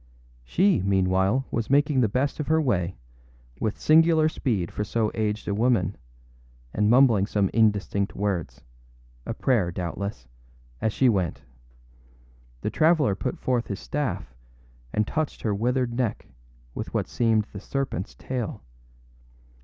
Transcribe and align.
She, 0.43 0.81
meanwhile, 0.81 1.45
was 1.51 1.69
making 1.69 2.01
the 2.01 2.09
best 2.09 2.39
of 2.39 2.47
her 2.47 2.59
way, 2.59 2.97
with 3.59 3.79
singular 3.79 4.29
speed 4.29 4.71
for 4.71 4.83
so 4.83 5.11
aged 5.13 5.47
a 5.47 5.53
woman, 5.53 5.95
and 6.73 6.89
mumbling 6.89 7.27
some 7.27 7.51
indistinct 7.53 8.15
wordsâa 8.17 8.63
prayer, 9.37 9.71
doubtlessâas 9.71 10.25
she 10.89 11.07
went. 11.07 11.43
The 12.61 12.71
traveller 12.71 13.13
put 13.13 13.37
forth 13.37 13.67
his 13.67 13.79
staff 13.79 14.33
and 14.91 15.05
touched 15.05 15.43
her 15.43 15.53
withered 15.53 15.93
neck 15.93 16.27
with 16.73 16.95
what 16.95 17.07
seemed 17.07 17.45
the 17.53 17.59
serpentâs 17.59 18.17
tail. 18.17 18.63